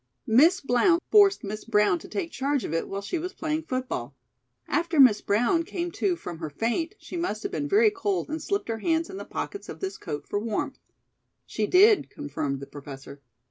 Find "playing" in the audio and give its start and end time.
3.35-3.61